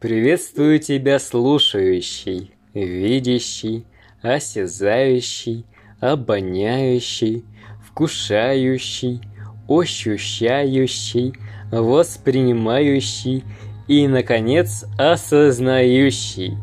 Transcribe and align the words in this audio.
Приветствую 0.00 0.78
тебя, 0.78 1.18
слушающий, 1.18 2.52
видящий, 2.72 3.84
осязающий, 4.22 5.66
обоняющий, 5.98 7.44
вкушающий, 7.84 9.20
ощущающий, 9.68 11.34
воспринимающий 11.72 13.42
и, 13.88 14.06
наконец, 14.06 14.84
осознающий. 14.96 16.56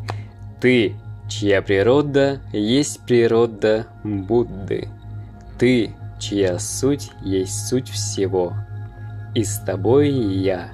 Ты, 0.62 0.94
чья 1.28 1.60
природа 1.60 2.40
есть 2.54 3.04
природа 3.06 3.86
Будды. 4.02 4.88
Ты, 5.58 5.90
чья 6.18 6.58
суть 6.58 7.10
есть 7.22 7.68
суть 7.68 7.90
всего. 7.90 8.54
И 9.34 9.44
с 9.44 9.58
тобой 9.58 10.08
я, 10.08 10.70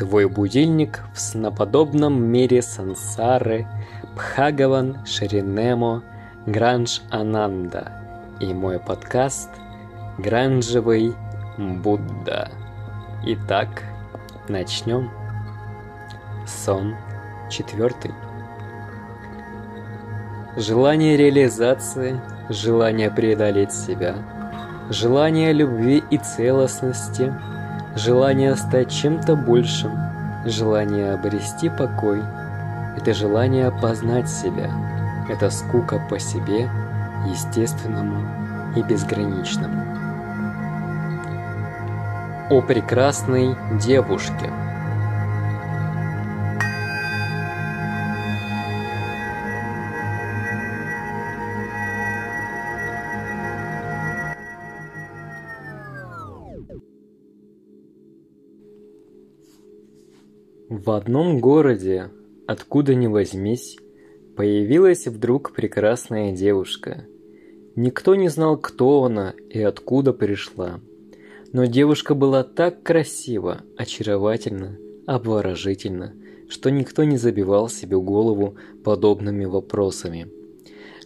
твой 0.00 0.30
будильник 0.30 1.02
в 1.12 1.20
сноподобном 1.20 2.24
мире 2.24 2.62
сансары, 2.62 3.66
Бхагаван 4.14 5.04
Шринемо 5.04 6.02
Гранж 6.46 7.02
Ананда 7.10 7.92
и 8.40 8.54
мой 8.54 8.78
подкаст 8.78 9.50
Гранжевый 10.16 11.14
Будда. 11.58 12.50
Итак, 13.26 13.82
начнем. 14.48 15.10
Сон 16.46 16.96
четвертый. 17.50 18.12
Желание 20.56 21.18
реализации, 21.18 22.18
желание 22.48 23.10
преодолеть 23.10 23.72
себя, 23.72 24.14
желание 24.88 25.52
любви 25.52 26.02
и 26.10 26.16
целостности, 26.16 27.34
желание 27.94 28.56
стать 28.56 28.90
чем-то 28.90 29.36
большим, 29.36 29.92
желание 30.44 31.12
обрести 31.12 31.68
покой– 31.68 32.22
это 32.96 33.14
желание 33.14 33.70
познать 33.70 34.28
себя, 34.28 34.70
это 35.28 35.50
скука 35.50 36.00
по 36.08 36.18
себе, 36.18 36.68
естественному 37.28 38.74
и 38.76 38.82
безграничному. 38.82 39.84
О 42.50 42.62
прекрасной 42.62 43.56
девушке– 43.78 44.50
В 60.70 60.92
одном 60.92 61.40
городе, 61.40 62.10
откуда 62.46 62.94
ни 62.94 63.08
возьмись, 63.08 63.76
появилась 64.36 65.08
вдруг 65.08 65.52
прекрасная 65.52 66.30
девушка. 66.30 67.08
Никто 67.74 68.14
не 68.14 68.28
знал, 68.28 68.56
кто 68.56 69.02
она 69.02 69.34
и 69.48 69.60
откуда 69.60 70.12
пришла. 70.12 70.78
Но 71.52 71.64
девушка 71.64 72.14
была 72.14 72.44
так 72.44 72.84
красива, 72.84 73.62
очаровательна, 73.76 74.78
обворожительна, 75.08 76.14
что 76.48 76.70
никто 76.70 77.02
не 77.02 77.16
забивал 77.16 77.68
себе 77.68 77.96
голову 77.96 78.54
подобными 78.84 79.46
вопросами. 79.46 80.28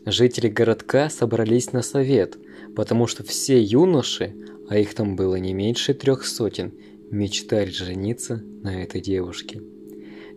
Жители 0.04 0.48
городка 0.48 1.08
собрались 1.08 1.72
на 1.72 1.80
совет, 1.80 2.36
потому 2.76 3.06
что 3.06 3.24
все 3.24 3.62
юноши, 3.62 4.34
а 4.68 4.76
их 4.76 4.92
там 4.92 5.16
было 5.16 5.36
не 5.36 5.54
меньше 5.54 5.94
трех 5.94 6.26
сотен, 6.26 6.74
мечтали 7.10 7.70
жениться 7.70 8.42
на 8.62 8.82
этой 8.82 9.00
девушке. 9.00 9.62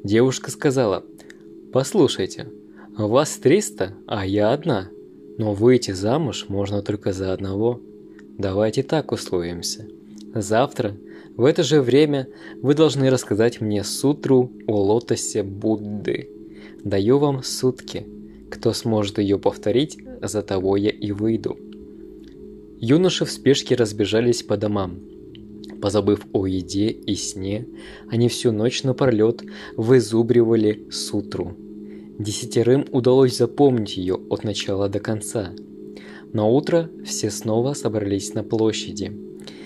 Девушка 0.03 0.51
сказала, 0.51 1.05
«Послушайте, 1.71 2.49
вас 2.97 3.37
300, 3.37 3.93
а 4.07 4.25
я 4.25 4.53
одна, 4.53 4.89
но 5.37 5.53
выйти 5.53 5.91
замуж 5.91 6.45
можно 6.47 6.81
только 6.81 7.13
за 7.13 7.33
одного. 7.33 7.81
Давайте 8.37 8.83
так 8.83 9.11
условимся. 9.11 9.87
Завтра 10.33 10.95
в 11.35 11.45
это 11.45 11.63
же 11.63 11.81
время 11.81 12.27
вы 12.61 12.73
должны 12.73 13.09
рассказать 13.09 13.61
мне 13.61 13.83
сутру 13.83 14.51
о 14.67 14.81
лотосе 14.81 15.43
Будды. 15.43 16.29
Даю 16.83 17.17
вам 17.19 17.43
сутки. 17.43 18.05
Кто 18.49 18.73
сможет 18.73 19.17
ее 19.17 19.37
повторить, 19.37 19.97
за 20.21 20.41
того 20.41 20.77
я 20.77 20.89
и 20.89 21.11
выйду». 21.11 21.57
Юноши 22.79 23.25
в 23.25 23.31
спешке 23.31 23.75
разбежались 23.75 24.43
по 24.43 24.55
домам. 24.55 24.99
Позабыв 25.81 26.25
о 26.33 26.47
еде 26.47 26.89
и 26.89 27.15
сне, 27.15 27.67
они 28.09 28.29
всю 28.29 28.51
ночь 28.51 28.83
напролет 28.83 29.43
вызубривали 29.75 30.87
сутру. 30.89 31.55
Десятерым 32.17 32.85
удалось 32.91 33.37
запомнить 33.37 33.97
ее 33.97 34.19
от 34.29 34.43
начала 34.43 34.89
до 34.89 34.99
конца. 34.99 35.51
На 36.33 36.47
утро 36.47 36.89
все 37.05 37.29
снова 37.29 37.73
собрались 37.73 38.33
на 38.33 38.43
площади. 38.43 39.11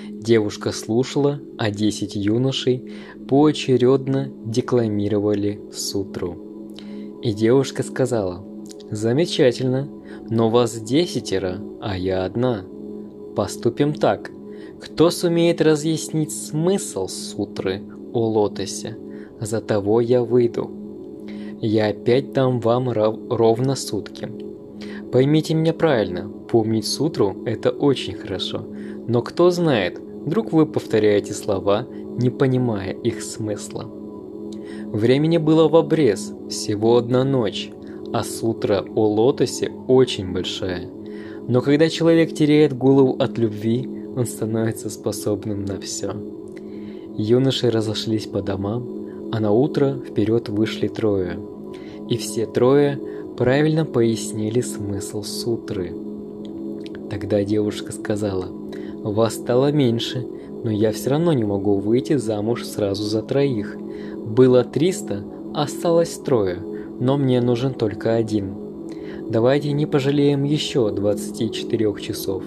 Девушка 0.10 0.72
слушала, 0.72 1.40
а 1.58 1.72
десять 1.72 2.16
юношей 2.16 2.92
поочередно 3.28 4.32
декламировали 4.46 5.62
сутру. 5.74 6.76
И 7.24 7.34
девушка 7.34 7.84
сказала, 7.84 8.46
«Замечательно, 8.92 9.90
но 10.30 10.50
вас 10.50 10.80
десятеро, 10.82 11.60
а 11.82 11.98
я 11.98 12.26
одна. 12.26 12.66
Поступим 13.36 13.94
так– 13.94 14.30
кто 14.82 15.12
сумеет 15.12 15.62
разъяснить 15.62 16.32
смысл 16.32 17.08
сутры 17.08 17.84
о 18.14 18.26
лотосе, 18.26 18.98
за 19.40 19.62
того 19.62 20.02
я 20.02 20.24
выйду. 20.24 20.72
Я 21.62 21.90
опять 21.90 22.34
дам 22.34 22.60
вам 22.60 22.90
ровно 22.90 23.76
сутки. 23.76 24.28
Поймите 25.12 25.54
меня 25.54 25.74
правильно, 25.74 26.28
помнить 26.28 26.88
сутру– 26.88 27.38
это 27.46 27.70
очень 27.70 28.16
хорошо, 28.16 28.66
но 29.08 29.22
кто 29.22 29.52
знает, 29.52 30.00
вдруг 30.00 30.52
вы 30.52 30.66
повторяете 30.66 31.34
слова, 31.34 31.86
не 32.18 32.32
понимая 32.32 32.94
их 32.94 33.22
смысла. 33.22 33.88
Времени 34.86 35.38
было 35.38 35.68
в 35.68 35.76
обрез, 35.76 36.34
всего 36.50 36.98
одна 36.98 37.24
ночь, 37.24 37.72
а 38.14 38.24
сутра 38.24 38.84
о 38.96 39.08
лотосе 39.08 39.72
очень 39.88 40.34
большая. 40.34 40.90
Но 41.48 41.62
когда 41.62 41.88
человек 41.88 42.34
теряет 42.34 42.76
голову 42.76 43.16
от 43.20 43.38
любви, 43.38 44.01
он 44.16 44.26
становится 44.26 44.90
способным 44.90 45.66
на 45.66 45.80
все. 45.80 46.14
Юноши 47.18 47.70
разошлись 47.70 48.26
по 48.26 48.42
домам, 48.42 49.30
а 49.32 49.40
на 49.40 49.52
утро 49.52 50.00
вперед 50.08 50.50
вышли 50.50 50.88
трое. 50.88 51.40
И 52.10 52.18
все 52.18 52.46
трое 52.46 53.00
правильно 53.38 53.86
пояснили 53.86 54.62
смысл 54.62 55.24
сутры. 55.24 55.94
Тогда 57.10 57.44
девушка 57.44 57.92
сказала, 57.92 58.48
«Вас 59.04 59.36
стало 59.36 59.72
меньше, 59.72 60.26
но 60.64 60.72
я 60.72 60.92
все 60.92 61.12
равно 61.12 61.34
не 61.34 61.44
могу 61.44 61.76
выйти 61.76 62.18
замуж 62.18 62.66
сразу 62.66 63.04
за 63.04 63.22
троих. 63.22 63.78
Было 64.16 64.64
триста, 64.64 65.24
осталось 65.54 66.20
трое, 66.20 66.58
но 67.00 67.18
мне 67.18 67.42
нужен 67.42 67.74
только 67.74 68.16
один. 68.16 68.56
Давайте 69.30 69.72
не 69.72 69.86
пожалеем 69.86 70.44
еще 70.44 70.92
24 70.92 71.96
часов». 72.00 72.44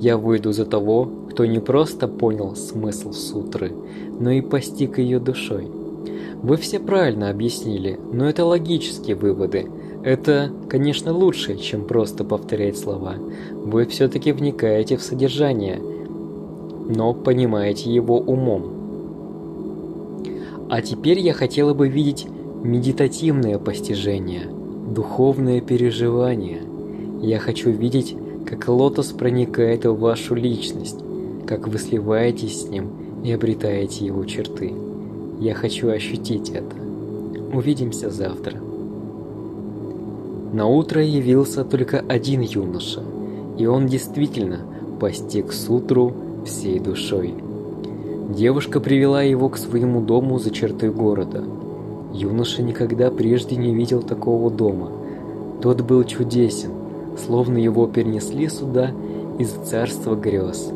Я 0.00 0.18
выйду 0.18 0.52
за 0.52 0.66
того, 0.66 1.08
кто 1.30 1.46
не 1.46 1.58
просто 1.58 2.08
понял 2.08 2.54
смысл 2.56 3.12
сутры, 3.12 3.72
но 4.18 4.30
и 4.30 4.40
постиг 4.40 4.98
ее 4.98 5.18
душой. 5.18 5.68
Вы 6.42 6.56
все 6.56 6.78
правильно 6.78 7.30
объяснили, 7.30 7.98
но 8.12 8.28
это 8.28 8.44
логические 8.44 9.16
выводы. 9.16 9.68
Это, 10.04 10.52
конечно, 10.68 11.12
лучше, 11.12 11.56
чем 11.56 11.84
просто 11.84 12.24
повторять 12.24 12.78
слова. 12.78 13.14
Вы 13.52 13.86
все-таки 13.86 14.32
вникаете 14.32 14.96
в 14.96 15.02
содержание, 15.02 15.80
но 16.88 17.14
понимаете 17.14 17.92
его 17.92 18.18
умом. 18.18 18.76
А 20.68 20.80
теперь 20.82 21.20
я 21.20 21.32
хотела 21.32 21.74
бы 21.74 21.88
видеть 21.88 22.26
медитативное 22.62 23.58
постижение, 23.58 24.46
духовное 24.94 25.60
переживание. 25.60 26.60
Я 27.20 27.38
хочу 27.38 27.70
видеть 27.70 28.16
как 28.46 28.68
лотос 28.68 29.08
проникает 29.08 29.84
в 29.84 29.98
вашу 29.98 30.34
личность, 30.34 30.98
как 31.46 31.66
вы 31.68 31.78
сливаетесь 31.78 32.62
с 32.62 32.68
ним 32.68 32.88
и 33.24 33.32
обретаете 33.32 34.06
его 34.06 34.24
черты. 34.24 34.72
Я 35.40 35.54
хочу 35.54 35.88
ощутить 35.88 36.50
это. 36.50 36.76
Увидимся 37.52 38.10
завтра. 38.10 38.58
На 40.52 40.66
утро 40.66 41.02
явился 41.02 41.64
только 41.64 42.00
один 42.08 42.40
юноша, 42.40 43.02
и 43.58 43.66
он 43.66 43.86
действительно 43.86 44.60
постиг 45.00 45.52
сутру 45.52 46.14
всей 46.46 46.78
душой. 46.78 47.34
Девушка 48.30 48.80
привела 48.80 49.22
его 49.22 49.48
к 49.48 49.58
своему 49.58 50.00
дому 50.00 50.38
за 50.38 50.50
чертой 50.50 50.90
города. 50.90 51.44
Юноша 52.14 52.62
никогда 52.62 53.10
прежде 53.10 53.56
не 53.56 53.74
видел 53.74 54.02
такого 54.02 54.50
дома. 54.50 54.90
Тот 55.60 55.82
был 55.82 56.04
чудесен, 56.04 56.70
словно 57.16 57.58
его 57.58 57.86
перенесли 57.86 58.48
сюда 58.48 58.90
из 59.38 59.50
царства 59.50 60.14
грез. 60.14 60.72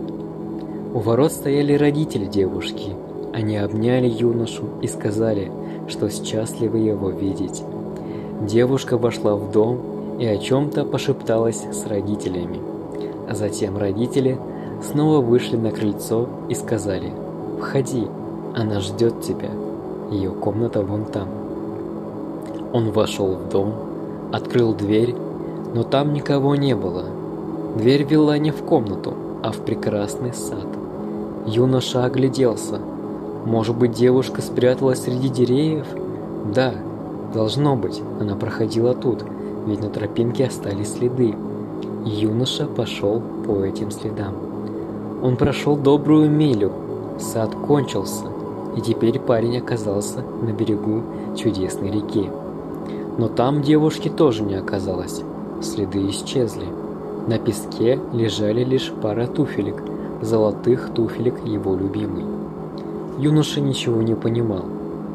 У 0.92 0.98
ворот 0.98 1.32
стояли 1.32 1.74
родители 1.74 2.26
девушки. 2.26 2.92
Они 3.32 3.56
обняли 3.56 4.08
юношу 4.08 4.64
и 4.82 4.88
сказали, 4.88 5.50
что 5.88 6.10
счастливы 6.10 6.78
его 6.78 7.10
видеть. 7.10 7.62
Девушка 8.42 8.98
вошла 8.98 9.36
в 9.36 9.52
дом 9.52 10.18
и 10.18 10.26
о 10.26 10.36
чем-то 10.36 10.84
пошепталась 10.84 11.62
с 11.72 11.86
родителями. 11.86 12.58
А 13.28 13.34
затем 13.34 13.76
родители 13.78 14.38
снова 14.82 15.20
вышли 15.20 15.56
на 15.56 15.70
крыльцо 15.70 16.28
и 16.48 16.54
сказали 16.54 17.12
«Входи, 17.60 18.06
она 18.56 18.80
ждет 18.80 19.20
тебя, 19.20 19.50
ее 20.10 20.30
комната 20.32 20.82
вон 20.82 21.04
там». 21.04 21.28
Он 22.72 22.90
вошел 22.90 23.36
в 23.36 23.48
дом, 23.48 23.74
открыл 24.32 24.74
дверь, 24.74 25.14
но 25.74 25.82
там 25.82 26.12
никого 26.12 26.56
не 26.56 26.74
было. 26.74 27.04
Дверь 27.76 28.04
вела 28.04 28.38
не 28.38 28.50
в 28.50 28.62
комнату, 28.62 29.14
а 29.42 29.52
в 29.52 29.58
прекрасный 29.58 30.34
сад. 30.34 30.66
Юноша 31.46 32.04
огляделся. 32.04 32.78
Может 33.44 33.76
быть, 33.76 33.92
девушка 33.92 34.42
спряталась 34.42 35.02
среди 35.02 35.28
деревьев? 35.28 35.86
Да, 36.54 36.74
должно 37.32 37.76
быть, 37.76 38.02
она 38.20 38.34
проходила 38.34 38.94
тут, 38.94 39.24
ведь 39.66 39.80
на 39.80 39.88
тропинке 39.88 40.46
остались 40.46 40.94
следы. 40.94 41.34
Юноша 42.04 42.66
пошел 42.66 43.22
по 43.46 43.62
этим 43.64 43.90
следам. 43.90 44.34
Он 45.22 45.36
прошел 45.36 45.76
добрую 45.76 46.30
милю, 46.30 46.72
сад 47.18 47.54
кончился, 47.54 48.26
и 48.76 48.80
теперь 48.80 49.18
парень 49.18 49.58
оказался 49.58 50.22
на 50.42 50.52
берегу 50.52 51.02
чудесной 51.36 51.90
реки. 51.90 52.30
Но 53.18 53.28
там 53.28 53.62
девушки 53.62 54.08
тоже 54.08 54.42
не 54.42 54.54
оказалось, 54.54 55.22
следы 55.60 56.08
исчезли. 56.08 56.66
На 57.26 57.38
песке 57.38 58.00
лежали 58.12 58.64
лишь 58.64 58.92
пара 59.02 59.26
туфелек, 59.26 59.82
золотых 60.22 60.90
туфелек 60.94 61.46
его 61.46 61.76
любимой. 61.76 62.24
Юноша 63.18 63.60
ничего 63.60 64.02
не 64.02 64.14
понимал. 64.14 64.64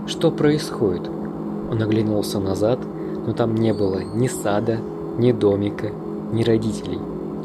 Что 0.07 0.30
происходит? 0.31 1.09
Он 1.71 1.81
оглянулся 1.81 2.39
назад, 2.39 2.80
но 3.25 3.33
там 3.33 3.56
не 3.56 3.74
было 3.74 4.00
ни 4.00 4.27
сада, 4.27 4.77
ни 5.18 5.31
домика, 5.31 5.89
ни 6.31 6.44
родителей. 6.44 7.00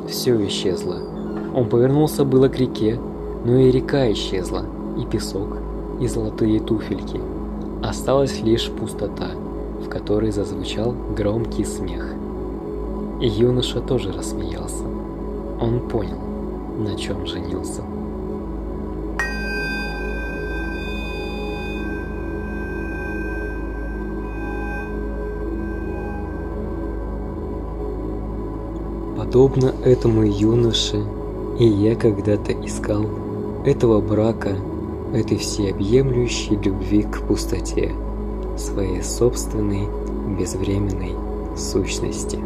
Все 0.09 0.47
исчезло. 0.47 0.97
Он 1.55 1.69
повернулся 1.69 2.25
было 2.25 2.49
к 2.49 2.59
реке, 2.59 2.99
но 3.45 3.57
и 3.57 3.71
река 3.71 4.11
исчезла, 4.13 4.65
и 4.99 5.07
песок, 5.07 5.57
и 6.01 6.07
золотые 6.07 6.61
туфельки. 6.61 7.21
Осталась 7.83 8.43
лишь 8.43 8.71
пустота, 8.71 9.31
в 9.83 9.89
которой 9.89 10.31
зазвучал 10.31 10.95
громкий 11.17 11.65
смех. 11.65 12.15
Юноша 13.23 13.83
тоже 13.83 14.13
рассмеялся. 14.13 14.85
Он 15.61 15.81
понял, 15.81 16.17
на 16.79 16.97
чем 16.97 17.27
женился. 17.27 17.83
Подобно 29.19 29.75
этому 29.85 30.25
юноше, 30.25 31.05
и 31.59 31.67
я 31.67 31.97
когда-то 31.97 32.53
искал 32.53 33.05
этого 33.67 34.01
брака, 34.01 34.57
этой 35.13 35.37
всеобъемлющей 35.37 36.57
любви 36.57 37.03
к 37.03 37.21
пустоте, 37.27 37.93
своей 38.57 39.03
собственной 39.03 39.87
безвременной 40.39 41.15
сущности. 41.55 42.39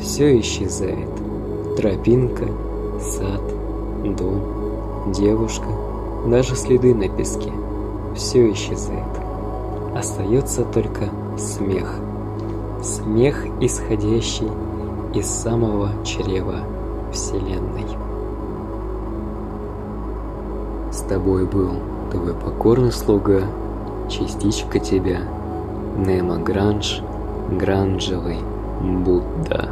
Все 0.00 0.40
исчезает. 0.40 1.08
Тропинка, 1.76 2.46
сад, 3.00 3.42
дом, 4.04 5.12
девушка, 5.12 5.66
даже 6.26 6.56
следы 6.56 6.94
на 6.94 7.08
песке. 7.08 7.52
Все 8.14 8.50
исчезает. 8.52 9.04
Остается 9.94 10.64
только 10.64 11.10
смех. 11.36 11.94
Смех, 12.82 13.44
исходящий 13.60 14.48
из 15.14 15.26
самого 15.26 15.90
чрева 16.04 16.60
Вселенной. 17.12 17.86
С 20.90 21.00
тобой 21.02 21.46
был 21.46 21.72
твой 22.10 22.34
покорный 22.34 22.92
слуга, 22.92 23.42
частичка 24.08 24.78
тебя, 24.78 25.20
Немо 25.96 26.38
Гранж, 26.38 27.02
Гранжевый 27.50 28.38
Будда. 28.80 29.70